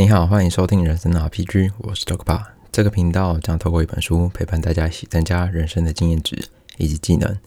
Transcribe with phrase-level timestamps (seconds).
[0.00, 2.42] 你好，欢迎收听人生的 RPG，我是 Dokpa。
[2.72, 7.38] 这个频道将透过一本书陪伴大家一起增加人生的经验值以及技能。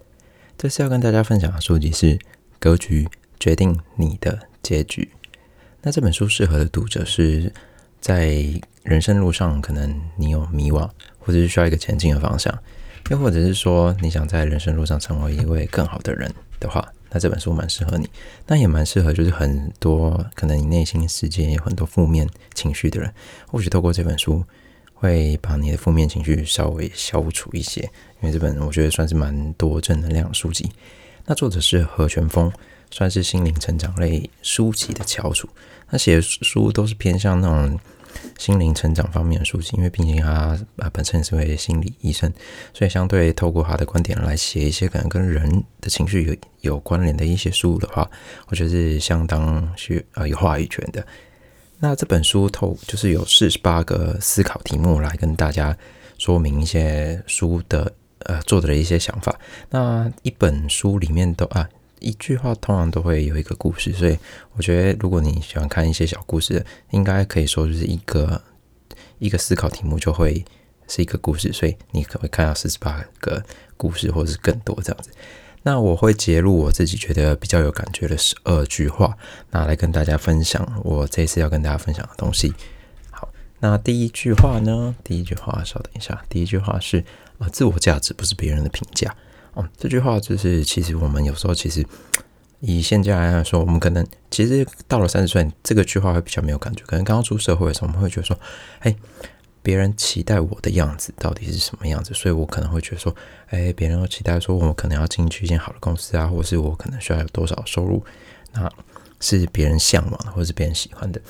[0.56, 2.16] 这次要跟大家分享的书籍是
[2.60, 5.10] 《格局决定你的结局》。
[5.82, 7.52] 那这本书适合的读者是
[8.00, 8.46] 在
[8.84, 12.56] 人生路上可能你有迷惘，或者是需要一个前进的方向，
[13.10, 16.88] 又或者是说你想在人生路上成为一位更好的人的话。
[17.14, 18.10] 那这本书蛮适合你，
[18.48, 23.14] 那也蛮适合，就是很多可能你内心世界有很多负面情绪的人，
[23.48, 24.44] 或许透过这本书
[24.96, 27.82] 会把你的负面情绪稍微消除一些。
[28.22, 30.70] 因为这本我觉得算是蛮多正能量书籍。
[31.26, 32.52] 那作者是何全峰，
[32.90, 35.48] 算是心灵成长类书籍的翘楚。
[35.88, 37.80] 他写的书都是偏向那种。
[38.38, 42.32] 心灵成长方面的书籍，因为毕竟他啊本身是位心理医生，
[42.74, 46.36] 所以相对透过他的观点来写一些可能跟人的情绪有
[46.74, 48.10] 有关联的一些书的话，
[48.48, 51.06] 我觉得是相当需呃有话语权的。
[51.80, 55.78] 那这本书透就是有四十八个思考题目来跟大家
[56.18, 59.38] 说明一些书的呃作者的一些想法。
[59.70, 61.70] 那一本书里面都啊。
[62.04, 64.18] 一句话通常都会有一个故事，所以
[64.56, 68.42] 我觉得如果你喜欢看一些小故事，应该可以说就是一个
[69.20, 70.46] 一个思考题目就会
[70.88, 73.44] 是一个故事，所以你可能会看到四十八个
[73.78, 75.10] 故事，或是更多这样子。
[75.64, 79.18] 那我会截录我自己觉得比较有感觉的十二句话，
[79.52, 82.54] 那来跟大家分享我这次要跟大家分享的东西。
[83.12, 83.30] 好，
[83.62, 84.94] 那第一句话呢？
[85.06, 87.06] 第一句话稍等一下，第一句话是
[87.38, 89.16] 啊，自我价值不是别人的评价。
[89.54, 91.86] 哦，这句话就是，其实我们有时候其实
[92.60, 96.84] 以现在来说，我们可能其实到了三十岁，这个句话会比较没有感觉。
[96.86, 98.38] 可能刚刚出社会的时候，我们会觉得说，
[98.80, 98.96] 哎，
[99.62, 102.14] 别人期待我的样子到底是什么样子？
[102.14, 103.16] 所以我可能会觉得说，
[103.48, 108.04] 哎，别人期待说我可能要进去一间好的公司啊，或是我可能需要有多少收入，
[108.54, 108.72] 那
[109.20, 111.22] 是别人向往的，或是别人喜欢的。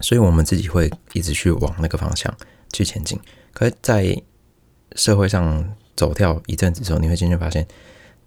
[0.00, 2.34] 所以我们自己会一直去往那个方向
[2.72, 3.18] 去前进。
[3.52, 4.22] 可是，在
[4.96, 7.66] 社会上，走掉一阵子之后，你会渐渐发现，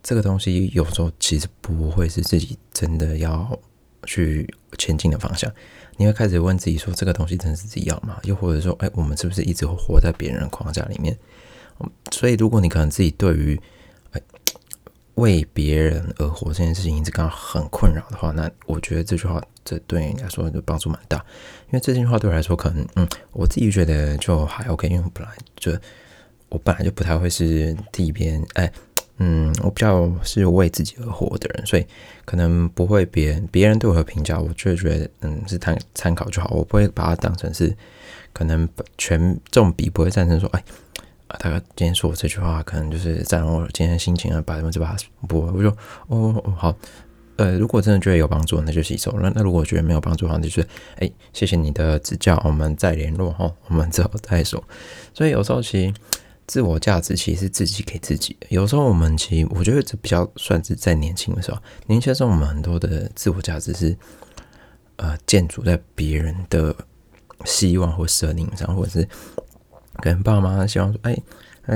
[0.02, 3.60] 这个东西有时候其实不会是自己真的要
[4.06, 4.48] 去
[4.78, 5.52] 前进的方向。
[5.98, 11.18] 你会开始问自己说：“这个东西真的是自己要吗？”又或者说：“哎，我们是不是一直会活在别人的框架里面？”
[12.12, 13.60] 所以，如果你可能自己对于
[14.12, 14.22] 哎
[15.16, 21.18] 为别人而活这件事情一直感到很困扰的话，那我觉得这句话这对你来说的帮助蛮大。
[21.66, 25.76] 因为这句话对我来说，可能嗯，我自己觉得就还 OK，因为本来就。
[26.50, 28.72] 我本来就不太会是替别人，哎，
[29.18, 31.86] 嗯，我比较是为自己而活的人，所以
[32.24, 37.76] 可能不会别人别人对我的评价，我就觉得嗯是参参考就好，我不会把它当成是
[38.32, 40.64] 可能全重比，不会赞成说，哎，
[41.28, 45.70] 啊，他今天说我这句话，可能就是占我今天心情啊，百分之八十不，我就
[46.08, 46.76] 哦哦好，
[47.36, 50.66] 呃，如果真的觉得有帮助，那就吸收；那那如果觉得没有帮助的话，就是
[51.00, 54.64] 哎，谢谢你的指教，我们再联络哈，我们之后再说。
[55.14, 55.94] 所以有时候其实。
[56.48, 58.48] 自我价值其实是自己给自己的。
[58.50, 61.58] 有时候我们其实，我觉得这比较算是在年轻的时候。
[61.88, 63.96] 年轻的时候，我们很多的自我价值是
[64.96, 66.74] 呃建筑在别人的
[67.44, 69.06] 希望或设定上，或者是
[69.96, 71.18] 可能爸妈希望说，哎，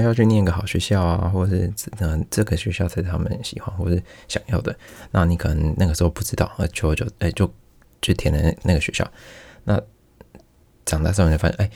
[0.01, 4.73] 要去念个好学校啊，或者是嗯这个学校才是他们喜欢或是想要的。
[5.11, 7.53] 那你可能那个时候不知道，而就就哎就
[8.01, 9.05] 去填了那个学校。
[9.65, 9.77] 那
[10.85, 11.69] 长大之后你就发现，哎。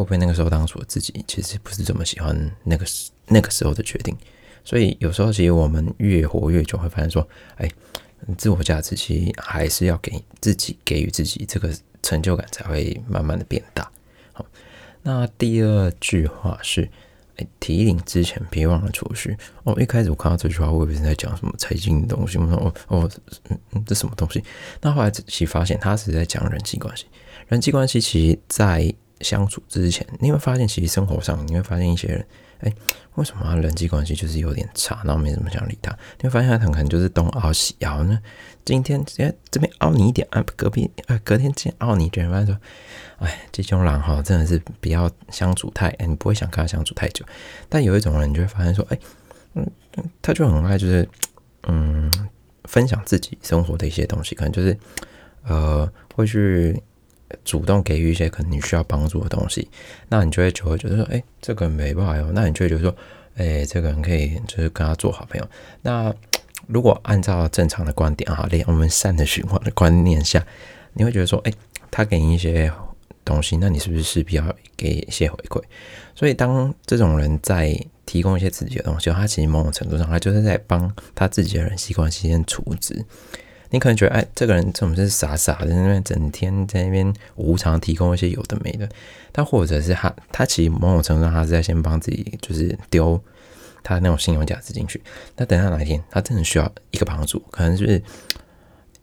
[0.00, 2.86] 会不会那个时候当初自己其实不是这么喜欢那个
[3.26, 4.16] 那个时候的决定？
[4.64, 7.70] 所以有时候其实我们越活越久，会发现说，哎，
[8.36, 13.90] 自我价值其实还是要给自己给予自己这个成就感，才会慢慢的变大。
[14.32, 14.44] 好，
[15.02, 16.88] 那第二句话是，
[17.36, 19.36] 哎，提领之前别忘了储蓄。
[19.64, 22.38] 哦，一开始我看到这句话，我以为是在讲什么财经的东西。
[22.38, 23.10] 我说，哦哦，
[23.48, 24.42] 嗯嗯，这什么东西？
[24.80, 27.06] 那后来仔细发现，他是在讲人际关系。
[27.48, 32.26] 人际关系其实，在相处之前，你会发现，其实生活上你会发现一些人，
[32.60, 32.72] 哎，
[33.16, 35.90] 为什么他人际关系就是有点差，然后没什么想理他？
[36.18, 38.18] 你会发现他很可能就是东凹西凹呢。
[38.64, 42.56] 今天哎这边凹你一点，啊隔壁呃隔天见凹你一点，发现说，
[43.18, 47.24] 哎这种人哈真的是不要相处太，哎你不会想跟他相处太久。
[47.68, 48.98] 但有一种人，你就会发现说，哎
[49.54, 49.70] 嗯
[50.22, 51.08] 他就很爱就是
[51.64, 52.10] 嗯
[52.64, 54.78] 分享自己生活的一些东西，可能就是
[55.44, 56.82] 呃会去。
[57.44, 59.68] 主动给予一些可能你需要帮助的东西，
[60.08, 62.30] 那你就会就会觉得说，哎，这个人没办法哟。
[62.32, 62.96] 那你就会觉得说，
[63.36, 65.48] 哎，这个人可以就是跟他做好朋友。
[65.82, 66.14] 那
[66.66, 70.44] 如果按照正常的观点啊，连我们善的循环的观念下，
[70.94, 71.52] 你会觉得说，哎，
[71.90, 72.72] 他给你一些
[73.24, 75.62] 东西，那你是不是势必要给一些回馈？
[76.14, 83.04] 所以当这种人在提供一些自己的东西，他其实某种程度上，他就是在帮他自己的人际关系先处置。
[83.70, 88.88] 你可能觉得，哎，这个人怎么是傻傻的，那边整天在那边无偿提供一些有的没的。
[89.30, 93.22] 但或者是他，他其实某种程度上，他是在先帮自己，就是丢
[93.84, 95.00] 他那种信用价值进去。
[95.36, 98.02] 那等他哪一天，他真的需要一个帮助，可能是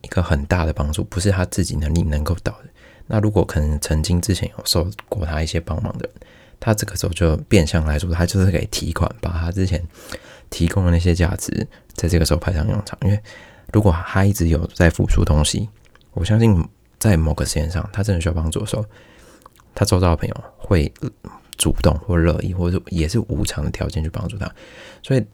[0.02, 2.66] 一个很大的帮助，不是他自己能力能够到的。
[3.08, 6.28] 那如果可能曾经之前有受过他一些帮忙的人，
[6.60, 9.82] 他这个时候就变相来说，他就是给提款，把他之前
[10.50, 13.18] 提供的那些价值，在这个时候派上用场，因为。
[13.74, 15.68] 如果他一直有在付出东西，
[16.14, 16.66] 我相信
[16.98, 18.86] 在某个时间上，他真的需要帮助的时候，
[19.76, 20.92] 他周遭的朋友会
[21.58, 24.50] 主动或乐意，或者也是无偿的条件去帮助他。
[25.04, 25.26] 所以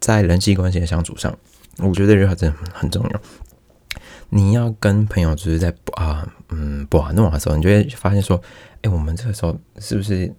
[0.00, 1.36] 在人际关系的相处上，
[1.78, 3.20] 我觉得这句话真的很重要。
[4.30, 8.40] 你要跟朋友就是在啊嗯不玩弄的时候，你就会发现说，
[8.80, 10.34] 哎，我们这个时候是不是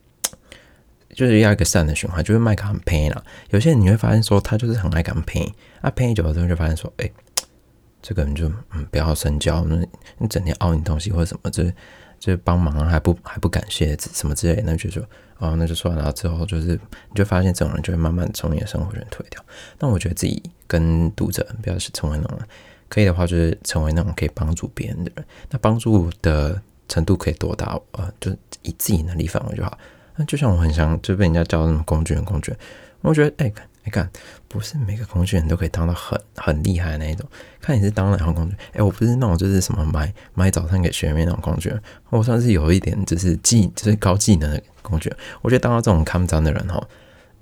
[1.13, 2.23] 就是要一个善的循环？
[2.23, 3.23] 就是麦克很 pain 了。
[3.51, 5.47] 有些人你会发现说，他就是很爱讲 pain，
[5.81, 7.09] 啊 pain 久了之后就发现说，哎。
[8.03, 9.77] 这个人就嗯不要深交，那
[10.17, 11.73] 你整天凹你东西或者什么，这
[12.19, 15.01] 这帮忙还不还不感谢什么之类，那就说
[15.39, 16.11] 哦那就算了。
[16.11, 16.73] 之后就是
[17.09, 19.41] 你就发现这种人就会慢慢从你的生活中退掉。
[19.79, 22.37] 那我觉得自己跟读者不要是成为那种
[22.89, 25.25] 可以的话，就是成为那种可以帮助别人的人。
[25.49, 27.79] 那帮助的程度可以多大？
[27.93, 29.77] 呃，就以自己能力范围就好。
[30.17, 32.59] 那就像我很想就被人家叫什么工具人工具人，
[32.99, 33.53] 我觉得哎。
[33.85, 34.09] 你看，
[34.47, 37.27] 不是每个工具人都可以当到很很厉害的那一种。
[37.59, 45.17] 看你是当哪种工具，哎，我不是那种就是什么买买早餐给学妹那种工具人，我算是有一点就是技就是高技能的工具人。
[45.41, 46.81] 我觉得当到这种看不脏的人哈，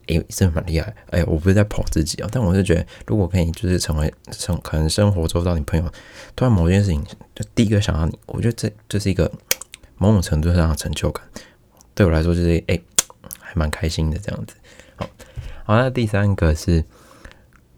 [0.08, 0.92] 哎，真的蛮厉害。
[1.12, 5.92] 哎，我不是在捧自己啊，但我是觉得，如果可以就是成为生可能生活周到你朋友
[6.36, 7.04] 突然某件事情
[7.36, 9.32] 就第一个想到你，我觉得这这是一个
[9.98, 11.24] 某种程度上的成就感。
[11.94, 12.80] 对我来说就是哎，
[13.40, 14.56] 还蛮开心的这样子。
[15.72, 15.82] 好。
[15.82, 16.84] 那第三个是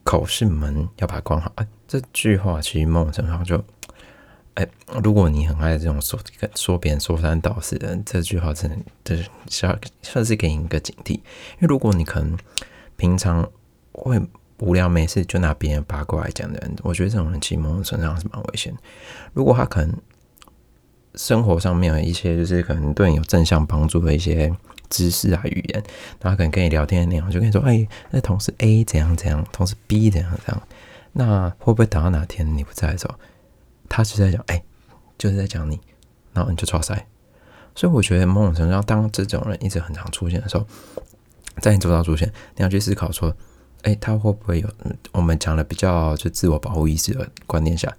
[0.03, 1.51] 口是门，要把它关好。
[1.55, 3.63] 哎，这句话其实某种程度上就，
[4.55, 4.67] 哎，
[5.03, 6.19] 如果你很爱这种说
[6.55, 11.13] 说别人说三道四的，这句话真的就是算算是给你一个警惕。
[11.13, 12.37] 因为如果你可能
[12.97, 13.47] 平常
[13.91, 14.19] 会
[14.59, 18.73] 无聊没事就拿别人八卦来讲的人，我觉得这种人其实某种程度上是蛮危险。
[19.33, 19.95] 如果他可能
[21.15, 24.53] 生活上面有一些就是可能对你有正向帮助的一些。
[24.93, 25.83] 知识啊，语言，
[26.19, 30.67] 他可能跟你聊天的内容，就跟你说，哎，那同事 A 怎样怎样，同事 B 怎样怎样，
[31.13, 33.15] 那会不会等到哪天你不在的时候，
[33.89, 34.63] 他是在讲，哎，
[35.17, 35.79] 就是在讲你，
[36.31, 36.93] 然后你就抓塞。
[37.73, 40.67] 所以我觉得某种程度上，当这种人一直很常出现的时候，
[41.59, 43.35] 在你周遭出现，你要去思考说，
[43.81, 44.69] 哎，他会不会有
[45.11, 47.91] 我们讲的比较就自我保护意识的观念下。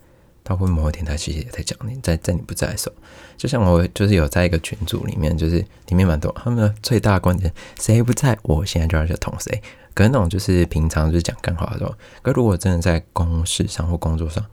[0.45, 2.95] 他会某一天，他其实也在讲你，在在你不在的时候，
[3.39, 5.57] 就像我就是有在一个群组里面，就是
[5.87, 7.51] 里面蛮多他们的最大观点，
[7.81, 9.63] 谁不在，我现在就要去捅谁。
[9.95, 14.45] 可能那种就是平常就是讲干话的时候，可如果真的在公事上或工作上，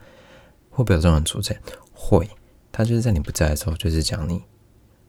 [0.70, 1.60] 会不会有这种出现？
[1.94, 2.26] 会，
[2.72, 4.42] 他就是在你不在的时候，就是讲你。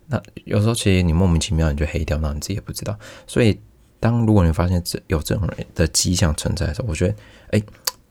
[0.08, 2.98] 那有时候其实你莫名其妙你就黑掉，那你自己也不知道。
[3.28, 3.60] 所以
[4.00, 7.14] 当如果你发现这有这种人的迹象存在的时候，我觉得，
[7.50, 7.62] 哎。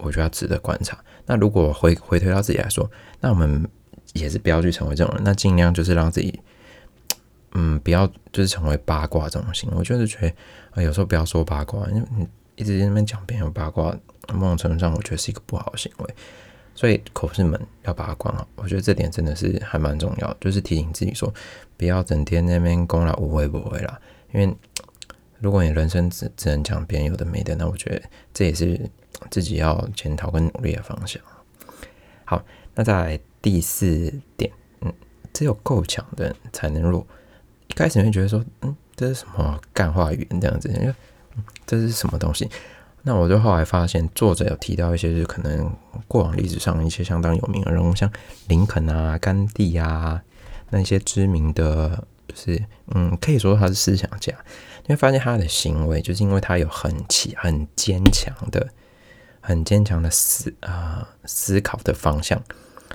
[0.04, 0.98] 我觉得值得观察。
[1.26, 2.90] 那如果回回推到自己来说，
[3.20, 3.68] 那我们
[4.14, 5.24] 也是不要去成为这种人。
[5.24, 6.40] 那尽量就是让自己，
[7.54, 9.78] 嗯，不要就是成为八卦这种行为。
[9.78, 10.28] 我就是觉得
[10.72, 13.96] 啊，有时候不要说八卦，因为你一直在那边讲别人八卦，
[14.34, 16.16] 某种程度上我觉得是一个不好的行为。
[16.76, 18.48] 所以口是门，要把它关好。
[18.56, 21.34] 我觉得这点真的是还蛮重要，就是提醒自己说，
[21.78, 24.00] 不要整天那边公了无谓不会啦。
[24.34, 24.56] 因为
[25.40, 28.02] 如果你人生只只能讲别人有的没的，那我觉得
[28.34, 28.80] 这也是。
[29.30, 31.22] 自己要检讨跟努力的方向。
[32.26, 34.52] 好，那在第四点，
[34.82, 34.94] 嗯，
[35.34, 37.06] 只有够强的人才能弱。
[37.68, 40.70] 一开始你会觉得说，嗯，这是什么干话语这样子？
[40.70, 40.94] 因为
[41.66, 42.50] 这是什么东西？
[43.04, 45.74] 那我就后来发现，作者有提到一些，就是可能
[46.08, 48.12] 过往历史上一些相当有名的人物，像
[48.48, 50.22] 林肯啊、甘地啊，
[50.70, 52.64] 那些知名的，就是
[52.94, 54.34] 嗯，可以说他是思想家。
[54.84, 58.68] 你会发现他的行为，就是因为他有很起很坚强的。
[59.42, 62.42] 很坚强的思啊思考的方向，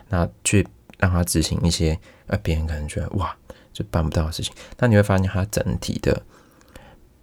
[0.09, 0.67] 那去
[0.99, 1.99] 让他执行一些
[2.29, 3.37] 呃别人可能觉得哇
[3.73, 6.23] 就办不到的事情，那你会发现他整体的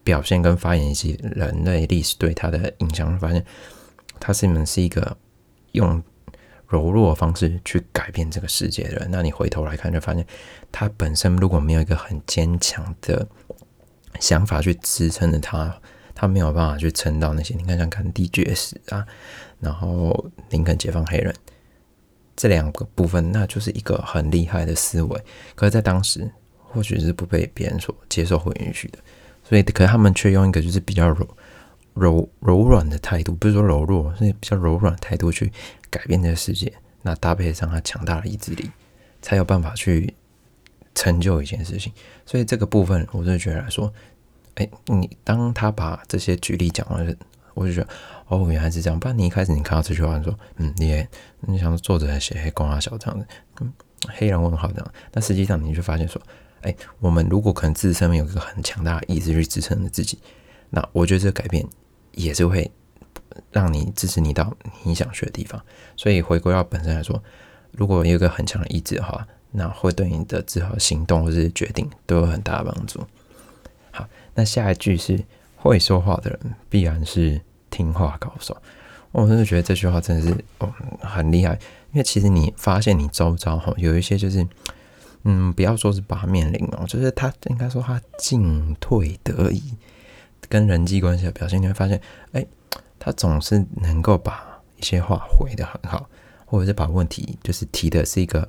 [0.04, 3.44] 表现跟发言以及人类历史对他的影响，会发现
[4.20, 5.18] 他是们是一个
[5.72, 6.04] 用
[6.68, 9.08] 柔弱的方式去改变这个世界的人。
[9.10, 10.26] 那你回头来看，就发现
[10.72, 13.28] 他本身如果没有一个很坚强的
[14.20, 15.80] 想法去支撑着他。
[16.24, 19.06] 他没有办法去撑到那些，你看像甘地绝食啊，
[19.60, 21.36] 然后林肯解放黑人
[22.34, 25.22] 这两个部分，那就是一个很厉害的思维。
[25.54, 29.00] 可是，在当时或许是不被别人所接受或允许的，
[29.44, 31.28] 所以，可是他们却用一个就是比较柔
[31.94, 35.52] 柔柔软的态度，不是说柔弱，是比较柔软态度去
[35.90, 36.72] 改变这个世界。
[37.02, 38.72] 那搭配上他强大的意志力，
[39.22, 40.14] 才有办法去
[40.96, 41.92] 成就一件事情。
[42.26, 43.94] 所以这个部分，我就觉得来说，
[44.56, 47.18] 哎，你当他把这些举例讲完，
[47.54, 47.88] 我就觉得，
[48.28, 49.00] 哦，原来是这样。
[49.00, 51.06] 不然你一开始你看到这句话，你说，嗯，你
[51.42, 53.28] 你想作者写黑光啊小这样子，
[53.62, 53.74] 嗯，
[54.10, 56.22] 黑人问号这样，但实际上你就发现说，
[56.62, 60.20] 哎，我们如果可能自身有一个很强大的意志去支撑着自己，
[60.70, 61.68] 那我觉得这个改变
[62.14, 62.72] 也是会。
[63.52, 65.60] 让你支持你到你想去的地方，
[65.98, 67.20] 所以回归到本身来说，
[67.72, 73.04] 如果有一个很强的意志的话，那会对你的之后行动或是决定都有很大的帮助。
[74.36, 75.24] 那下一句是
[75.56, 78.56] 会说话的人必然是听话高手。
[79.12, 81.54] 我真的觉得这句话真的是哦很厉害，
[81.92, 84.48] 因为其实你发现你周遭哈有一些就是
[85.24, 89.62] 嗯，不要说是八面玲珑，就是他应该说他进退得宜，
[90.50, 92.46] 跟人际关系的表现，你会发现哎。
[93.06, 96.10] 他总是能够把一些话回的很好，
[96.46, 98.48] 或者是把问题就是提的是一个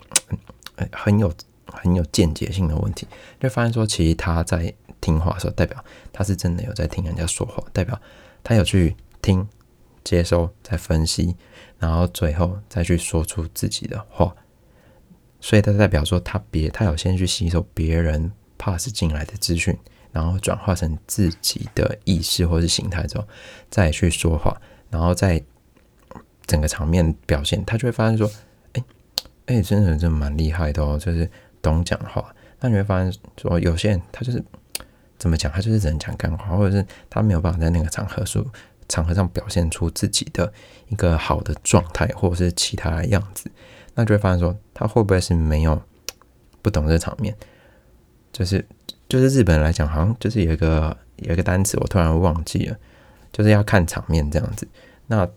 [0.93, 1.35] 很有
[1.67, 3.05] 很有见解性的问题，
[3.41, 4.73] 就发现说，其实他在
[5.05, 8.01] 听话的时候，代表他是真的有在听人家说话，代表
[8.43, 9.47] 他有去听、
[10.03, 11.37] 接收、再分析，
[11.79, 14.35] 然后最后再去说出自己的话，
[15.41, 19.77] 所以他代表说，他别他有先去吸收别人 pass 进来的资讯。
[20.15, 23.27] 然后转化成自己的意识或是形态之后，
[23.69, 24.57] 再去说话，
[24.89, 25.43] 然后在
[26.47, 28.31] 整个场面表现，他就会发现说
[28.75, 28.85] ：“哎，
[29.47, 31.29] 哎，真的真的蛮厉害的哦，就是
[31.61, 32.33] 懂讲话。”
[32.63, 34.41] 那你会发现说，有些人他就是
[35.25, 38.45] 怎么讲，他就是只能讲干话，或者是他没有办法在那个场合说
[38.91, 40.53] 场合上表现出自己的
[40.89, 43.51] 一个好的状态，或者是其他的样子，
[43.95, 45.81] 那就会发现说，他会不会是没有
[46.61, 47.35] 不懂这场面，
[48.31, 48.63] 就是。
[49.07, 52.77] 就是日本来讲，好像就是有一个有一个单词，我突然忘记了，
[53.31, 54.67] 就是要看场面这样子。
[55.07, 55.29] 那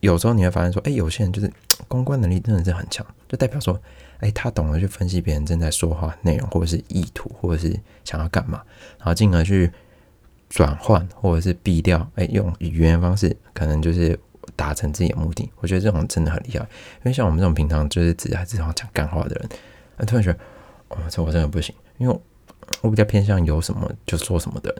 [0.00, 1.50] 有时候你会发现说，哎，有些人就是
[1.88, 3.80] 公关能力真的是很强，就代表说，
[4.20, 8.62] 哎，他懂得去分析别人正在说话内容，或者是意图，或者是想要干嘛，
[8.98, 9.70] 然后进而去
[10.48, 14.18] 转换或者是避掉，哎，用语言方式可能就是
[14.54, 15.50] 达成自己的目的。
[15.60, 19.48] 我觉得这种真的很厉害，因为像我们这种平常就是只在日常讲干话的人，
[20.06, 20.38] 突然觉得，
[20.88, 22.20] 哦，这我真的不行，因为。
[22.82, 24.74] 我比较偏向有什么就说什么的，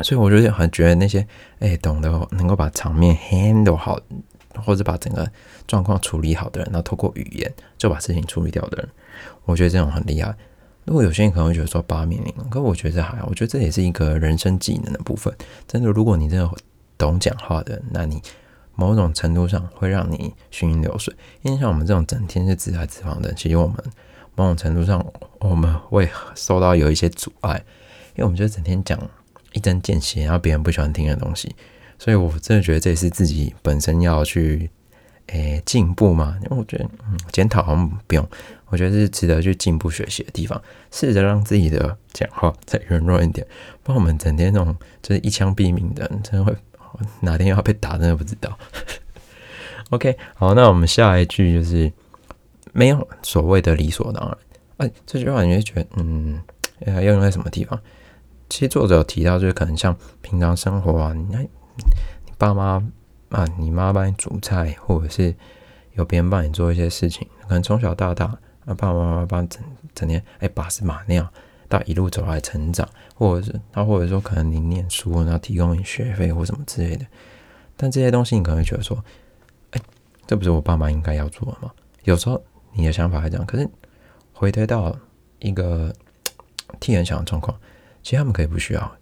[0.00, 1.26] 所以我就很觉得那些
[1.58, 3.98] 哎懂得能够把场面 handle 好，
[4.64, 5.30] 或者把整个
[5.66, 8.88] 状况处理好的人，然后透过语言就把事情处理掉的人，
[9.44, 10.34] 我觉得这种很厉害。
[10.84, 15.32] 如果有些人可能会觉得说八面玲珑，可我觉得还好，我觉得这也是一个人生技能的部分。
[15.66, 16.50] 真的，如果你真的
[16.98, 18.20] 懂讲话的，那你
[18.74, 21.14] 某种程度上会让你行云流水。
[21.42, 23.76] 因为像我们这种整天是自来自往的，其实我们。
[24.34, 25.04] 某种程度上，
[25.40, 27.62] 我们会受到有一些阻碍，
[28.14, 28.98] 因为我们就整天讲
[29.52, 31.54] 一针见血，然后别人不喜欢听的东西，
[32.02, 34.68] 所以我真的觉得这也是自己本身要去
[35.28, 36.36] 诶进步嘛。
[36.42, 38.28] 因为我觉得，嗯，检讨好像不用，
[38.66, 43.46] 我觉得是值得去进步学习的地方，试着让自己的讲话 再圆润一点。
[43.84, 46.52] 不然我们整天那种就是一枪毙命的，真的会
[47.20, 48.58] 哪天要被打，真的不知道。
[49.90, 51.92] OK，好，那我们下一句就是。
[52.74, 54.38] 没有所谓的理所当然。
[54.78, 56.40] 哎，这句话你会觉得，嗯，
[56.86, 57.78] 要用在什么地方？
[58.48, 61.46] 其实作者有提到，就是可能像平常生活啊，你看
[62.26, 62.82] 你爸妈
[63.30, 65.34] 啊，你妈帮你煮菜，或者是
[65.92, 68.26] 有别人帮你做一些事情，可能从小到大，
[68.64, 69.62] 啊，爸爸妈妈帮你整
[69.94, 71.26] 整天哎把屎马尿，
[71.68, 77.06] 到一路走来成长，或者是他或者说可能你念书，然后提供你学费或什么之类的。
[77.76, 79.04] 但这些东西你可能会觉得说，
[79.70, 79.80] 哎，
[80.26, 81.72] 这不是我爸妈应该要做的吗？
[82.04, 82.42] 有时候。
[82.74, 83.68] 你的想法是这样，可是
[84.32, 84.98] 回推到
[85.40, 85.94] 一个
[86.80, 87.54] 替人想的状况，
[88.02, 88.96] 其实他们可以不需要，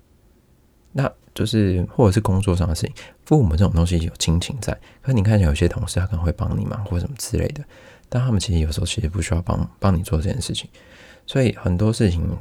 [0.91, 2.95] 那就是或者是工作上的事情，
[3.25, 7.65] 父母这种东西有亲情在，可是你看有些同事他可能会帮你忙或什么之类的，
[8.09, 10.69] 但他们其实有时候其实不需要帮帮你做这件事情，
[11.27, 12.37] 所以很多事情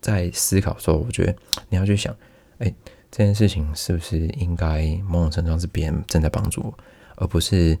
[0.00, 1.34] 在思考的时候，我觉得
[1.68, 2.14] 你要去想，
[2.58, 2.72] 哎，
[3.10, 6.78] 这件事情是不是应该某种程度上是别人正在帮助我，
[7.16, 7.76] 而不是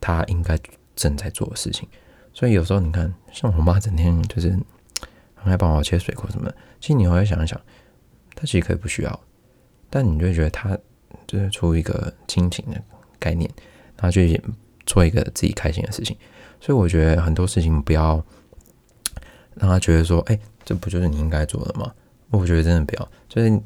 [0.00, 0.58] 他应该
[0.96, 1.88] 正在做的事情。
[2.32, 4.48] 所以有时候你看，像我妈整天就是
[5.34, 6.56] 很爱帮我切水果什么的。
[6.80, 7.60] 其实你会想一想，
[8.34, 9.20] 她其实可以不需要，
[9.90, 10.78] 但你就觉得他
[11.26, 12.80] 就是出于一个亲情的
[13.18, 13.50] 概念，
[13.96, 14.40] 然后去
[14.86, 16.16] 做一个自己开心的事情。
[16.60, 18.24] 所以我觉得很多事情不要
[19.56, 21.92] 让他觉得说，哎，这不就是你应该做的吗？
[22.30, 23.08] 我觉得真的不要。
[23.28, 23.60] 就是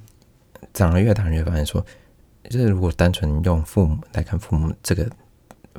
[0.73, 1.85] 长得越大，越发现说，
[2.49, 5.09] 就是如果单纯用父母来看父母这个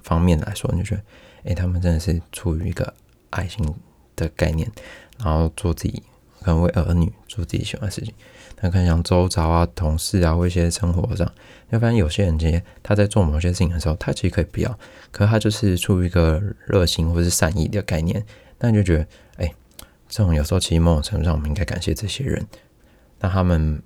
[0.03, 1.03] 方面来说，你就觉得。
[1.45, 2.91] 哎，他们真的是出于一个
[3.29, 3.63] 爱心
[4.15, 4.67] 的概念，
[5.19, 6.01] 然后做自己
[6.39, 8.11] 可能为儿女做自己喜欢的事情。
[8.61, 11.25] 那可能像周遭啊、同事啊，或一些生活上，
[11.69, 14.79] 你会发现有些人其实他在做某些事情的时候，他其实可以不要，
[15.11, 18.25] 可是他就是出于一个热心或是善意的概念，
[18.59, 19.07] 那你就觉得，
[19.37, 19.53] 哎，
[20.07, 22.45] 这种有时候其实某种程度上，我们应该感谢这些人，
[23.19, 23.81] 那他们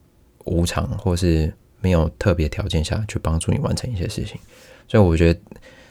[0.46, 4.40] 无偿或是没有特别条件下去帮助你完成一些事情，
[4.88, 5.40] 所以我觉得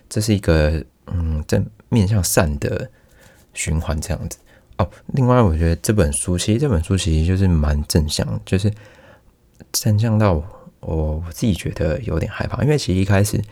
[0.09, 2.91] 这是一个嗯，正面向善的
[3.55, 4.39] 循环这样子。
[4.79, 8.73] 哦，另外我觉得这本书其实这本书其实就是蛮正向，就是
[9.73, 10.45] 正向到我
[10.81, 13.43] 我自己觉得有点害怕，因为其实一开始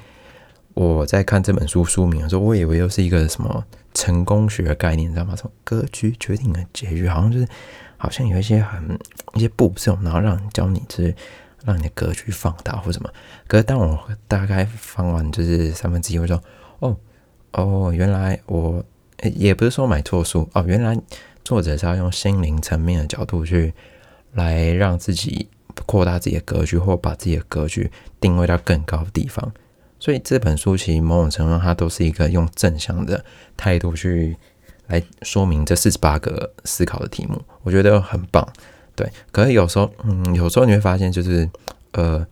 [0.74, 5.34] 我在看这本书书名的时候，我以为又是一个什么成功学概念，你知道吗？
[5.34, 7.48] 什么格局决定了结局，好像就是
[7.96, 8.96] 好像有一些很
[9.34, 11.12] 一些步骤，然后让你教你就是
[11.64, 13.10] 让你的格局放大或什么。
[13.48, 16.40] 可是当我大概翻完就是三分之一，我说
[16.78, 16.96] 哦
[17.50, 18.84] 哦，原来我。
[19.22, 20.98] 也不是说买错书哦，原来
[21.44, 23.72] 作者是要用心灵层面的角度去
[24.34, 25.48] 来让自己
[25.86, 29.52] 扩大自己的格局，或把自己的格局定位到更高的地方。
[29.98, 33.24] 所以这本书其实某种程度上，它都是一个用正向的
[33.56, 34.36] 态度去
[34.88, 38.46] 来说明这四十八个思考的题目，我觉得很棒。
[38.94, 41.48] 对，可是有时候，嗯，有时候你会发现，就是
[41.92, 42.26] 呃，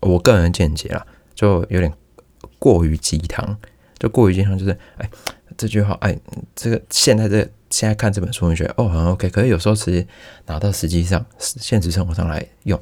[0.00, 1.04] 我个人见解啦，
[1.34, 1.92] 就有点
[2.60, 3.56] 过于鸡汤，
[3.98, 5.10] 就过于鸡汤，就是哎。
[5.58, 6.16] 这句话，哎，
[6.54, 10.06] 这个现在这现在看这本书，你觉得哦很 OK，可是有时候其实
[10.46, 12.80] 拿到实际上现实生活上来用，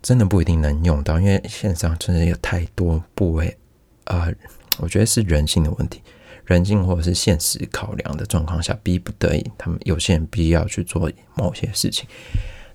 [0.00, 3.58] 真的不一定能用到，因为现实上真的有太多部位，
[4.04, 4.32] 呃，
[4.78, 6.00] 我觉得是人性的问题，
[6.44, 12.08] 人性或者是现实考量的状况下，逼不得已，他们有些人必要去做某些事情。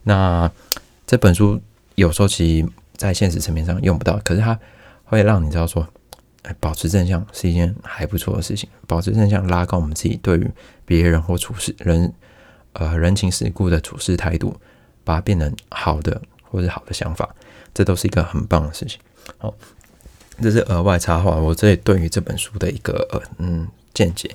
[0.04, 0.52] 那
[1.06, 1.62] 这本书
[1.96, 4.60] 有时候其实在现实层面上用不到，可是它
[5.06, 5.88] 会让你知道说。
[6.60, 8.70] 保持正向是一件还不错的事情。
[8.88, 10.50] 保持正向，拉高我们自己对于
[10.86, 12.14] 别人或处事人，
[12.74, 14.56] 呃，人情世故的处事态度，
[15.04, 17.36] 把它变成好的或者好的想法，
[17.74, 19.00] 这都是一个很棒的事情。
[19.38, 19.54] 好，
[20.42, 24.34] 这是额外插话，我这里对于这本书的一个呃嗯见解。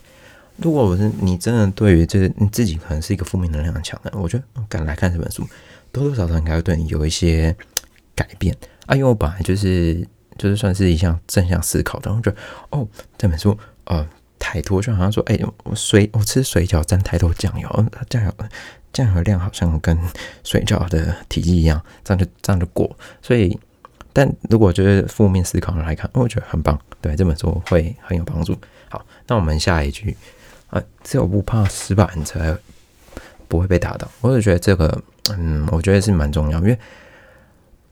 [0.57, 5.49] 如果我是你真的对于这你自己可能是一个负面能量强的，我觉得敢来看这本书，
[5.91, 7.57] 多多少少应该会对你有一些
[8.15, 8.55] 改变
[8.87, 8.95] 啊。
[8.95, 10.07] 因为我本来就是。
[10.39, 12.37] 就是算是一项正向思考，然后觉得
[12.71, 14.07] 哦，这本书呃
[14.39, 18.35] 太多，就好像说，哎，我水我吃水饺沾太多酱油，它酱油
[18.93, 19.97] 酱油量好像跟
[20.43, 22.91] 水饺的体积一样，这样就这样就过。
[23.23, 23.57] 所以，
[24.13, 28.57] 但如果就是负面思考来看，我觉得很棒，对这本书会很有帮助。
[28.89, 30.17] 好，那我们下一句
[30.71, 32.57] 啊，只有不怕失败，才
[33.49, 34.09] 不会被打倒。
[34.21, 36.79] 我就觉得这个，嗯，我觉得是蛮重要，因为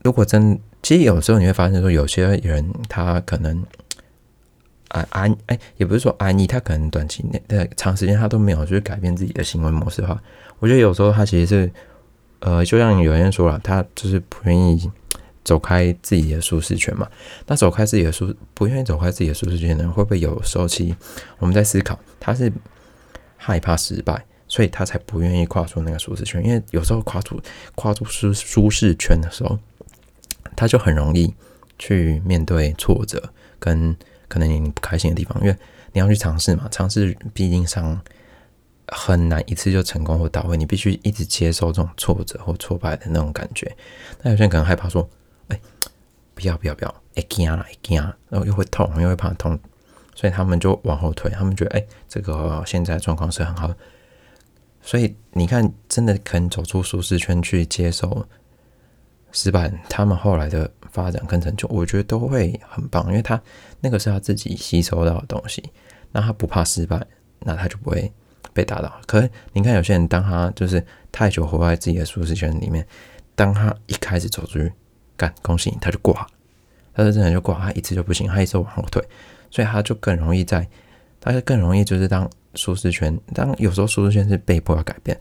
[0.03, 0.59] 如果真。
[0.81, 3.63] 其实有时候你会发现，说有些人他可能
[4.87, 10.21] 安安哎，也不是说安逸，他可能短期内的长时间他都没有去改变自己的行为模式的话，
[10.59, 11.71] 我觉得有时候他其实是
[12.39, 14.91] 呃，就像有人说了，他就是不愿意
[15.43, 17.07] 走开自己的舒适圈嘛。
[17.45, 20.95] 那走开自己的舒不愿意走开自己的舒适圈的人，会不会有时候其实
[21.37, 22.51] 我们在思考，他是
[23.37, 26.43] 害怕失败，所以他才不愿意跨出那个舒适圈。
[26.43, 27.39] 因为有时候跨出
[27.75, 29.57] 跨出舒舒适圈的时候。
[30.55, 31.33] 他就很容易
[31.79, 33.95] 去面对挫折跟
[34.27, 35.55] 可能你不开心的地方，因为
[35.93, 37.99] 你要去尝试嘛，尝试毕竟上
[38.87, 43.69] 很难一次就成功或到位，你必须一直接受这种挫折或挫败的那种感觉。
[44.21, 45.09] 那有些人可能害怕说
[45.49, 45.59] ：“哎，
[46.33, 49.59] 不要不要不要，哎惊啊哎惊啊，然后又会痛又会怕痛，
[50.15, 51.31] 所以他们就往后退。
[51.31, 53.73] 他们觉得：哎，这个现在状况是很好，
[54.81, 58.27] 所以你看，真的肯走出舒适圈去接受。”
[59.31, 63.41] 失败，他们后来的发展跟成就，我觉得都会很棒，因为他
[63.79, 65.63] 那个是他自己吸收到的东西。
[66.11, 67.01] 那他不怕失败，
[67.39, 68.11] 那他就不会
[68.51, 68.91] 被打倒。
[69.07, 72.85] 可是你看，有些人当他就是太久活在自己的舒适圈里面，
[73.33, 74.71] 当他一开始走出去，
[75.15, 76.27] 干，恭喜你，他就挂，
[76.93, 79.01] 他就真的就挂，他一次就不行，他一直往后退，
[79.49, 80.67] 所以他就更容易在，
[81.21, 85.17] 他就更容易就是当舒适圈，当有时候舒适圈是被迫要改变，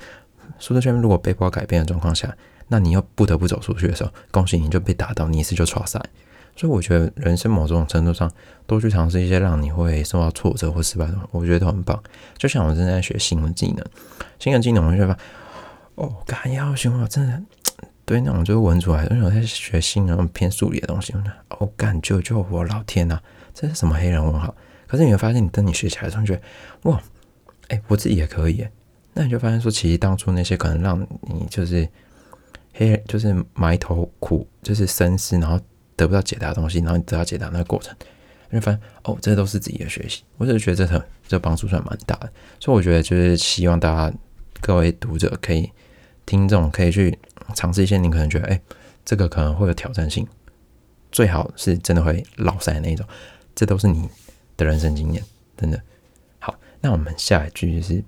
[0.58, 2.36] 舒适圈如果被迫要改变的状况下。
[2.72, 6.00] 那你又不得不走出去的时候，恭喜你就被打到，你一次就挫赛。
[6.56, 8.30] 所以我觉得人生某种程度上，
[8.66, 12.00] 多去尝试一些让你会受到挫折或失败的，我觉得都很棒。
[12.38, 13.84] 就像我正在学新的技能，
[14.38, 15.16] 新的技能我就发现，
[15.94, 17.42] 哦，干要学我真的
[18.04, 21.14] 对那种就是文主来，因为我在学新的偏数理的东西，
[21.58, 23.18] 我干救救我老天呐，
[23.52, 24.54] 这是什么黑人问号？
[24.86, 26.42] 可是你会发现，你等你学起来的时候，觉得
[26.90, 27.00] 哇，
[27.68, 28.66] 哎，我自己也可以。
[29.14, 31.88] 那你就发现说，其实当初那些可能让你就是。
[32.72, 35.60] 黑就是埋头苦，就是深思，然后
[35.96, 37.94] 得不到解答的东西，然后你得到解答那个过程，
[38.50, 40.22] 你就发现哦，这都是自己的学习。
[40.36, 44.16] 我就觉得这很这帮助算蛮大的，所以我觉得就是希望大家
[44.60, 45.70] 各位读者可以
[46.24, 47.18] 听众可以去
[47.54, 48.60] 尝试一些，你可能觉得哎，
[49.04, 50.26] 这个可能会有挑战性，
[51.10, 53.06] 最好是真的会老塞那种，
[53.54, 54.08] 这都是你
[54.56, 55.22] 的人生经验，
[55.56, 55.80] 真的。
[56.38, 58.02] 好，那我们下一句就是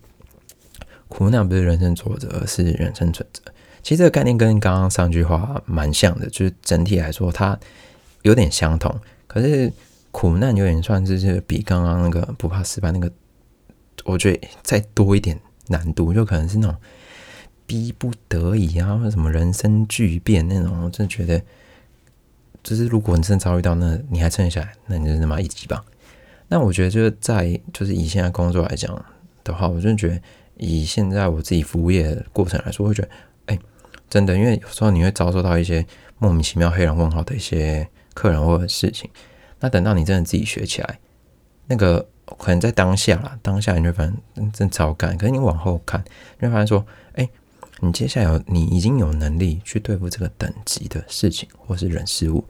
[1.08, 3.42] 苦难不是人生挫折，而是人生准则。
[3.82, 7.58] 其实这个概念跟刚刚上句话蛮像的，就是整体来说它
[8.22, 8.94] 有点相同，
[9.26, 9.72] 可是
[10.12, 13.10] 苦难有点算是是比刚刚那个不怕失败那个，
[14.04, 16.76] 我觉得再多一点难度，就可能是那种
[17.66, 21.42] 逼不得已啊，或者什么人生巨变那种，我真的觉得，
[22.62, 25.84] 就是如果你真的遭遇到那，你还撑下来，那你就他妈一级棒。
[26.46, 29.04] 那我觉得就是在就是以现在工作来讲
[29.42, 30.20] 的话，我真的觉得
[30.56, 33.08] 以现在我自己服务业过程来说，我觉得。
[34.12, 35.86] 真的，因为有时候你会遭受到一些
[36.18, 39.08] 莫名其妙黑人问号的一些客人或者事情，
[39.58, 40.98] 那等到你真的自己学起来，
[41.66, 45.16] 那个可能在当下啦，当下你会发现真超干。
[45.16, 46.04] 可是你往后看，
[46.38, 47.26] 你会发现说，哎，
[47.80, 52.44] 你接下来有你已经有能力去对付这个等级的事情或是人事物，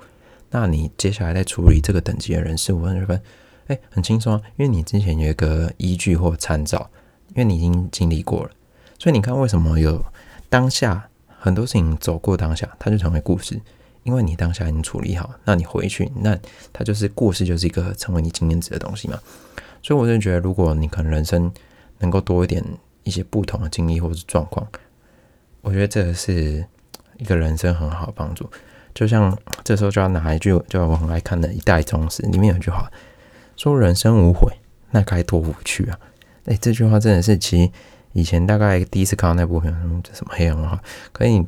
[0.51, 3.23] 那你接下来在处理这个等级的人事物，你会发现，
[3.69, 6.91] 哎，很轻松啊，因为你之前有一个依据或参照，
[7.29, 8.51] 因为你已经经历过了，
[8.99, 10.05] 所以你看为什么有
[10.49, 11.09] 当下。
[11.45, 13.61] 很多事情走过当下，它就成为故事，
[14.05, 16.39] 因为你当下已经处理好，那你回去，那
[16.73, 19.19] 它就是故事，就是一个成为你经验值的东西嘛。
[19.83, 21.53] 所以我就觉得，如果你可能人生
[21.99, 22.65] 能够多一点
[23.03, 24.65] 一些不同的经历或者是状况，
[25.63, 26.65] 我觉得这是
[27.19, 28.49] 一个人生很好的帮助。
[28.95, 32.89] 就像这时候就要拿一句，就我很爱看的《一代宗师》里面有一句话
[33.57, 34.53] 说：“人生无悔，
[34.93, 35.99] 那该多无趣啊！”
[36.47, 37.73] 哎，这句话真的是其实。
[38.13, 39.73] 以前大概第一次看到那部片，
[40.03, 40.79] 这什么黑人文化？
[41.13, 41.45] 可以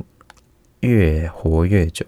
[0.80, 2.04] 越活越久，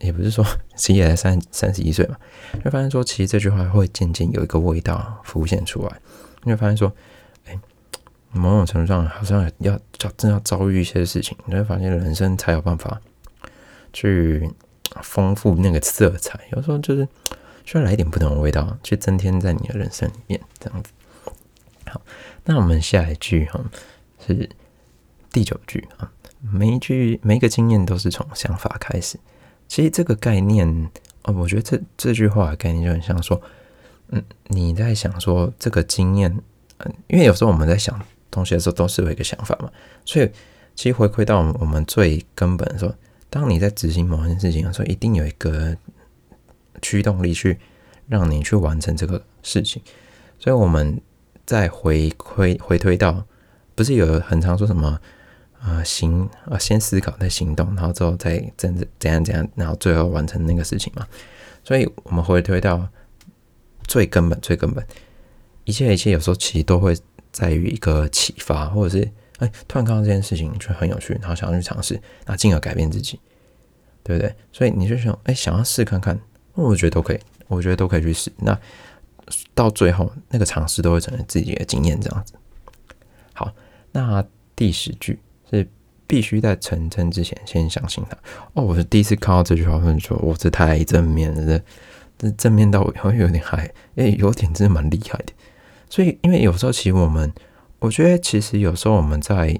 [0.00, 0.44] 也不是说
[0.76, 2.16] 其实也才三三十一岁嘛，
[2.64, 6.00] 就发现说，其实这句话会渐渐有一个味道浮现出来。
[6.42, 6.92] 你会发现说，
[7.46, 7.58] 哎，
[8.32, 13.00] 某种程度上好像要要真要遭遇一些事情，你会发现人生才有办法
[13.92, 14.50] 去
[15.02, 16.40] 丰富那个色彩。
[16.52, 17.06] 有时候就是
[17.64, 20.90] 需要来一点不同的味道，去增添在你的人生里面，这样子。
[21.86, 22.00] 好，
[22.44, 23.60] 那我们下一句哈。
[24.26, 24.48] 是
[25.32, 29.18] 第九句啊，每一句每一个经验都是从想法开始。
[29.68, 30.90] 其实这个概念
[31.22, 33.40] 哦，我觉得这这句话的概念就很像说，
[34.08, 36.36] 嗯，你在想说这个经验，
[36.78, 39.70] 嗯，因为有时候我们在想东西的时候都是有一个想法嘛，
[40.04, 40.28] 所以
[40.74, 42.92] 其实回馈到我们最根本说，
[43.28, 45.76] 当你在执行某件事情的时候，一定有一个
[46.82, 47.58] 驱动力去
[48.08, 49.80] 让你去完成这个事情。
[50.38, 51.00] 所以我们
[51.46, 53.24] 再回馈回推到。
[53.80, 55.00] 不是有很常说什么
[55.58, 61.06] 啊行啊先思考再行动，然后之后再怎怎样怎样，然后最后完成那个事情嘛？
[61.64, 62.86] 所以我们回推到
[63.84, 64.86] 最根本最根本，
[65.64, 66.94] 一切一切有时候其实都会
[67.32, 73.18] 在于一个启发，或者是哎突然看到这件事情就很有趣，然后想要去尝试，那进而改变自己，
[74.02, 74.34] 对不对？
[74.52, 76.20] 所以你就想哎想要试看看，
[76.52, 78.30] 我觉得都可以，我觉得都可以去试。
[78.40, 78.60] 那
[79.54, 82.34] 到最后那个尝试都会成为自己的经验，这样子。
[83.92, 84.24] 那
[84.54, 85.18] 第十句
[85.50, 85.66] 是
[86.06, 88.16] 必须在成真之前先相信他。
[88.54, 91.60] 哦，我是第一次看到这句话，我就说，我这太正面了，
[92.18, 95.32] 这正面到会有点嗨，哎，有点真的蛮厉害的。
[95.88, 97.32] 所以，因为有时候其实我们，
[97.78, 99.58] 我觉得其实有时候我们在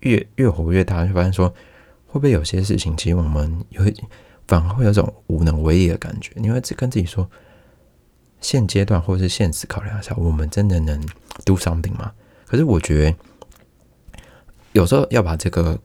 [0.00, 1.48] 越越活越大，就发现说，
[2.06, 3.84] 会不会有些事情，其实我们有
[4.46, 6.32] 反而会有种无能为力的感觉。
[6.36, 7.30] 你会跟自己说，
[8.40, 11.00] 现阶段或是现实考量下，我们真的能
[11.44, 12.12] do something 吗？
[12.52, 13.16] 可是我觉得
[14.72, 15.78] 有时候要把这个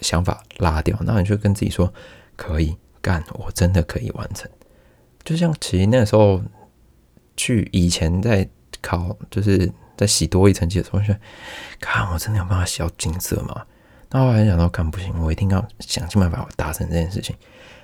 [0.00, 1.92] 想法拉掉，那你就跟自己说
[2.36, 4.50] 可以干，我真的可以完成。
[5.24, 6.42] 就像其实那时候
[7.36, 8.48] 去以前在
[8.80, 11.14] 考，就是在洗多一层级的时候，我说
[11.78, 13.66] 看我真的有办法洗到金色吗？
[14.08, 17.36] 那后来想到看不行，我一定要想尽办法我达成这件事情。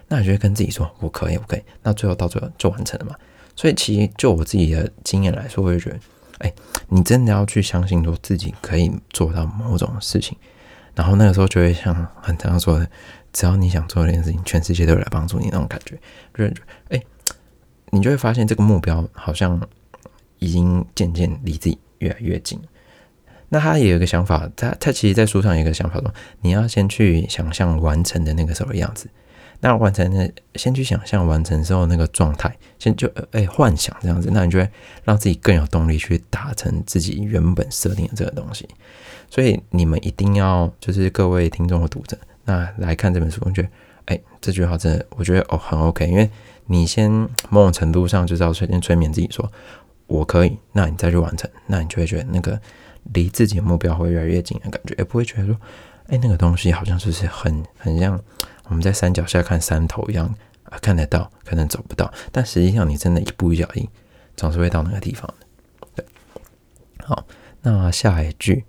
[0.09, 1.63] 那你就会跟自己说我可以，我可以。
[1.83, 3.15] 那最后到最后就完成了嘛。
[3.55, 6.01] 所以其实就我自己的经验来说，我就觉得。
[6.41, 6.53] 哎，
[6.89, 10.37] 你真的要去相信说自己可以做到某种事情，
[10.95, 12.91] 然后那个时候就会像很常说的，
[13.33, 15.99] 只要你想做这件事情，全世界都会来帮助你那种感觉。
[16.35, 16.55] 就是
[16.89, 17.03] 哎，
[17.91, 19.61] 你就会发现这个目标好像
[20.39, 22.61] 已经渐渐离自己越来越近。
[23.51, 29.09] 那他也有一个想法，他他其实，在书上有一个想法说，你要先去想象完成的那个时候的样子。
[29.61, 30.27] 那完成呢？
[30.55, 34.69] 先去想象完成之后那个状态，先就哎幻想这样子，那你就会
[35.05, 38.69] 让自己更有动力去达成自己原本设定的这个东西。
[39.29, 43.69] 所以你们一定要就是各位听众和读者，那来看这本书，我觉得
[44.07, 46.29] 哎这句话真的我觉得哦很 OK，因为
[46.67, 47.11] 你先
[47.51, 49.51] 某种程度上就是要先催眠自己说
[50.07, 52.59] 我可以，那你再去完成，那你就会觉得那个
[53.13, 55.57] 离自己的目标会越来越近的感觉，也不会觉得说
[56.09, 58.21] 哎，那个东西好像就是很很像
[58.71, 60.33] 我们在山脚下看山头一样
[60.65, 63.87] 啊，看得到，可能走不到，但实际上你真的一步一脚印，
[64.37, 65.47] 总是会到那个地方的。
[65.97, 66.07] 对，
[67.05, 67.27] 好，
[67.63, 68.65] 那下一句，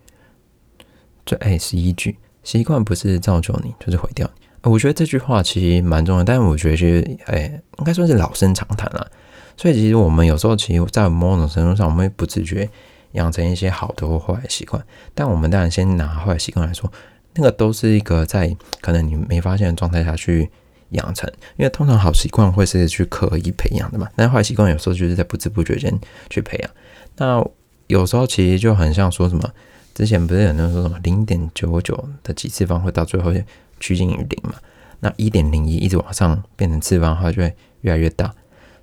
[1.24, 4.70] 这哎十一句，习惯不是造就你，就是毁掉你。
[4.70, 9.10] 我觉得这句话其实蛮重要，但是我觉得其实哎，应该算是老生常谈了。
[9.56, 12.68] 所以其实我们有时候其实，在某种程度上，我们会不自觉
[13.12, 14.84] 养成一些好的或坏的习惯。
[15.14, 16.92] 但我们当然先拿坏习惯来说，
[17.36, 20.50] 那个都是一个在可能你没发现的状态下去
[20.90, 21.32] 养成。
[21.58, 25.98] 因为通常好习惯会是去刻意培养的嘛，但坏习惯有时候就是在不知不觉间
[26.30, 26.72] 去培养。
[27.18, 27.46] 那
[27.88, 29.50] 有时候其实就很像说什么，
[29.94, 33.34] 之前不是有人说什么零点九九的几次方会到最后
[33.80, 34.56] 趋近于零嘛？
[35.00, 38.34] 那一点零一一直往上变成次方的话，就会越来越大。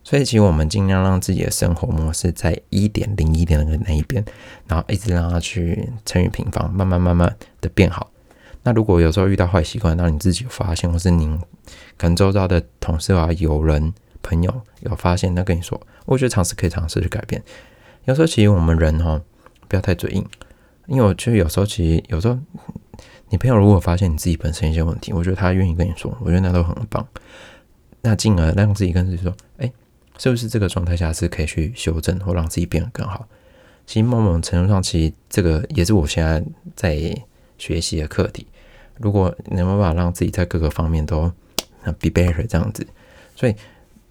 [0.03, 4.25] 所以其实我们尽量让自己的生活模式在一点零一点那个那一边，
[4.67, 8.11] 然后一直让它去乘以平方，慢慢慢慢的变好。
[8.69, 11.41] 那如果有时候遇到坏习惯，那你自己发现，或是您
[11.97, 17.43] 可能周遭的同事啊、友人、朋友有发现，那跟你说，我觉得尝试可以尝试去改变。
[18.05, 19.19] 有时候其实我们人哈，
[19.69, 20.23] 不要太嘴硬，
[20.87, 22.39] 因为我觉得有时候其实有时候。
[23.31, 27.07] 你朋友如果发现你自己本身一些问题，我觉得他愿意跟你说，我觉得那都很棒。
[28.01, 29.71] 那进而让自己跟自己说，哎，
[30.17, 33.29] 是不是这个状态下是可以去修正或让自己变得更好？
[33.87, 36.43] 其实某种程度上，其实这个也是我现在
[36.75, 37.23] 在
[37.59, 38.47] 学习的课题。
[39.01, 41.31] 如果能办法让自己在各个方面都
[41.99, 42.87] be better 这样子，
[43.35, 43.55] 所以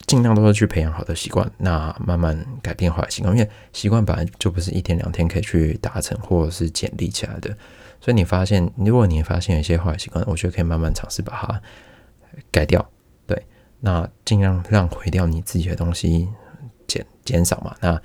[0.05, 7.55] 尽量都是去培养好的习惯，那慢慢改变坏习惯，因为习惯本来就不是一天两天可以去达成或者是建立起来的。
[7.99, 11.61] 所以你发现，如果你发现一些坏习惯，我觉得可以慢慢尝试把它
[12.51, 12.87] 改掉。
[13.25, 13.45] 对，
[13.79, 16.29] 那尽量让毁掉你自己的东西
[16.87, 17.75] 减减少嘛。
[17.81, 17.99] 那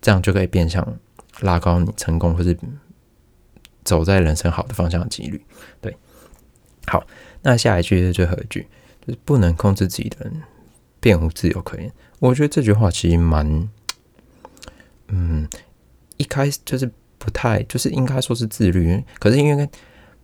[0.00, 0.86] 这样就可以变相
[1.40, 2.56] 拉高你成功或是
[3.82, 5.42] 走在人生好的方向的几率。
[5.80, 5.96] 对，
[6.86, 7.06] 好，
[7.42, 8.66] 那下一句是最后一句，
[9.06, 10.42] 就是不能控制自己的人，
[11.00, 11.90] 便无自由可言。
[12.18, 13.68] 我觉得这句话其实蛮，
[15.08, 15.48] 嗯，
[16.16, 16.90] 一开始就是。
[17.22, 19.68] 不太就是应该说是自律，可是因为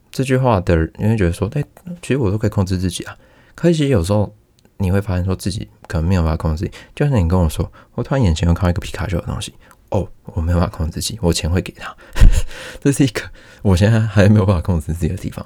[0.09, 1.63] 这句话的，因为觉得说，哎，
[2.01, 3.15] 其实我都可以控制自己啊。
[3.53, 4.35] 可是其实有时候
[4.77, 6.71] 你会发现，说自己可能没有办法控制自己。
[6.95, 9.53] 就像你跟我说，我突然眼前又看到一个皮卡丘的东西，
[9.89, 11.95] 哦，我没有办法控制自己，我钱会给他。
[12.81, 13.21] 这是一个
[13.61, 15.45] 我现在还没有办法控制自己的地方。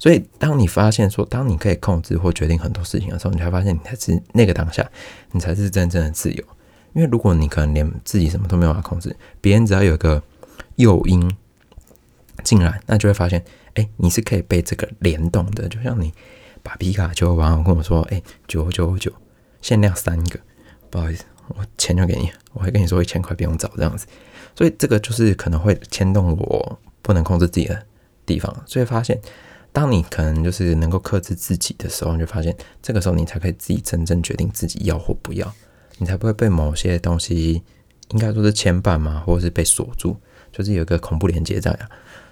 [0.00, 4.90] 所以，当你发现说，当你可以控制或决定很多事情的时候，你才发现你才是那个当下，
[5.30, 6.44] 你才是真正的自由。
[6.94, 10.20] 因为如果你可能连自己什么都没有办法控制，别人只要有一个。
[10.76, 11.30] 诱因
[12.42, 15.68] 进来，那就会发现，哎，你是可以被这个联动的。
[15.68, 16.10] 就像你
[16.62, 19.12] 把皮卡丘，然后跟我说，哎，九九九，
[19.60, 20.40] 限量三个，
[20.88, 24.06] 不好意思，我钱就给你，我会跟你说一千块不用找这样子。
[24.54, 27.84] 所以这个就是可能会牵动我不能控制自己的
[28.24, 28.54] 地方。
[28.64, 29.20] 所以发现，
[29.72, 35.52] 当你可能就是能够克制自己的时候，你就发现这个时候你才可以自己真正决定自己要或不要，
[35.98, 37.62] 你才不会被某些东西
[38.10, 40.16] 应该说是牵绊嘛，或者是被锁住。
[40.52, 41.88] 就是有一个恐怖连接在啊，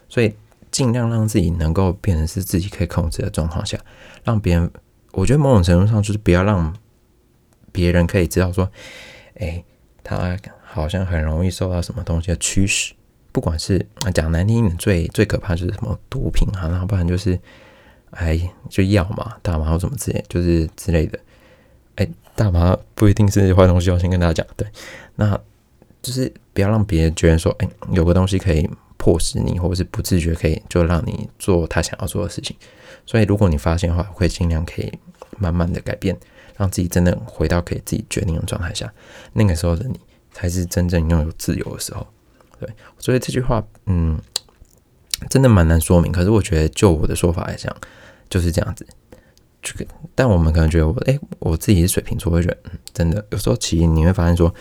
[0.08, 0.34] 所以
[0.72, 3.78] 尽量让自己能够变成是自己可以控制的状况下，
[4.24, 4.68] 让别人，
[5.12, 6.76] 我觉得某种程度上就是不要让
[7.70, 8.68] 别人可以知道说，
[9.36, 9.64] 哎，
[10.02, 12.92] 他好像很容易受到什么东西的驱使，
[13.38, 17.38] 不管是讲难听一点，最最可怕就是什么毒品啊，然后不然就是
[18.10, 21.16] 哎就药嘛，大麻或什么之类，就是之类的，
[21.94, 24.66] 哎，大麻不一定是坏东西，我先跟大家讲，对，
[25.14, 25.40] 那。
[26.00, 32.56] 就是不要让别人觉得说，哎，有个东西可以迫使你，或者是不自觉可以就让你做他想要做的事情。
[33.04, 34.92] 所以，如果你发现的话，会尽量可以
[35.38, 36.16] 慢慢的改变，
[36.56, 38.90] 让自己真的回到可以自己决定的状态下。
[39.32, 39.98] 那个时候的你，
[40.30, 42.06] 才是真正拥有自由的时候。
[42.60, 42.68] 对，
[42.98, 44.18] 所以这句话，嗯，
[45.30, 46.12] 真的蛮难说明。
[46.12, 47.74] 可是我觉得，就我的说法来讲，
[48.28, 48.86] 就是这样子。
[49.62, 54.54] 这个，但我们可能觉得我，哎，我自己是水瓶座，会觉得，嗯，真的有时候其实你会发现说。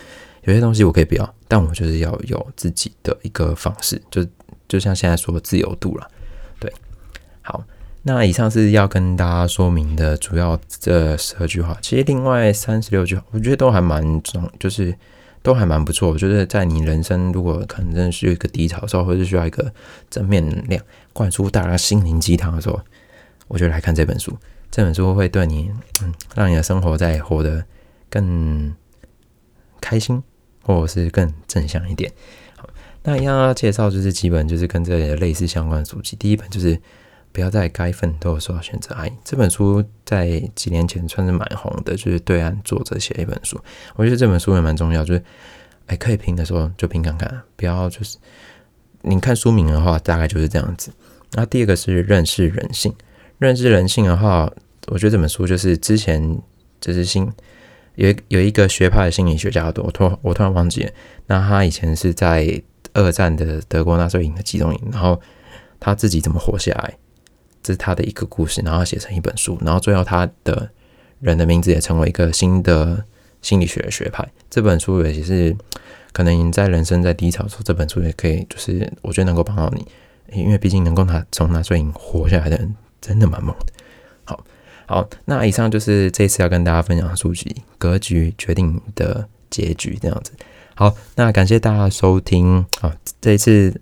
[0.44, 4.24] 有些东西我可以不要，但我就是要有自己的一个方式，就
[4.66, 6.10] 就像现在说的自由度了。
[6.58, 6.72] 对，
[7.42, 7.62] 好，
[8.04, 11.76] 那以上是要跟大家说明的主要这十二句话。
[11.82, 14.94] 其实另外三十六句话，我觉得都还蛮重，就是
[15.48, 16.16] 都还蛮不错。
[16.18, 19.72] 就是在你人生如果可能真的是一个低潮的时候，或者需要一个
[20.10, 22.78] 正面能量灌输大家心灵鸡汤的时候，
[23.48, 24.36] 我就来看这本书。
[24.70, 25.70] 这本书会对你，
[26.02, 27.64] 嗯，让你的生活在活得
[28.10, 28.74] 更
[29.80, 30.22] 开心。
[30.60, 32.12] 或者是更正向一点。
[32.54, 32.68] 好，
[33.02, 36.14] 那一样要介绍就是几本就是跟这类似相关的书籍。
[36.16, 36.78] 第一本就是
[37.32, 39.10] 不要在该奋斗的时候选择爱。
[39.24, 43.60] 这本书在几年前算是蛮红的，就是对岸作者写一本书。
[43.96, 45.22] 我觉得这本书也蛮重要，就是
[45.86, 48.16] 哎可以拼的时候就拼看看，不要就是
[49.02, 50.90] 你看书名的话大概就是这样子。
[51.32, 52.94] 那第二个是认识人性。
[53.38, 54.50] 认识人性的话，
[54.88, 56.40] 我觉得这本书就是之前
[56.80, 57.30] 就是心
[57.94, 60.90] 有有一个学派的心理学家，我突我突然忘记了。
[61.26, 62.60] 那他以前是在
[62.94, 65.20] 二战的德国纳粹营的集中营，然后
[65.78, 66.96] 他自己怎么活下来，
[67.72, 70.68] 是他的一个故事，然后写成一本书，然后最后他的
[71.20, 73.04] 人的名字也成为一个新的
[73.42, 74.28] 心理学学派。
[74.50, 75.56] 这本书也是
[76.12, 79.86] 可能你在人生在低潮的时候，这本书也可以，就是我觉得能够帮到你，
[80.32, 82.74] 因为毕竟能够拿从纳粹营活下来的人。
[83.00, 83.66] 真的蛮猛的，
[84.24, 84.44] 好
[84.84, 87.44] 好，那以上就是这次要跟大家分享的书籍
[87.78, 90.32] 《格局决定的结局》这样子。
[90.74, 92.92] 好，那感谢大家收听啊！
[93.20, 93.80] 这一次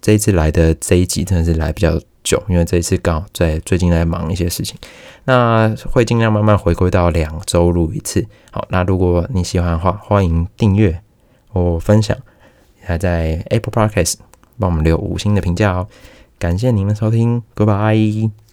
[0.00, 4.76] 这一次来的这一集真的是来比较久，因为这一次刚好在最近在忙一些事情，
[5.24, 8.26] 那会尽量慢慢回归到两周录一次。
[8.50, 11.00] 好，那如果你喜欢的话，欢迎订阅
[11.52, 12.16] 或分享，
[12.82, 14.14] 还在 Apple Podcast
[14.58, 15.86] 帮我们留五星的评价哦。
[16.38, 18.43] 感谢您的收听，Goodbye。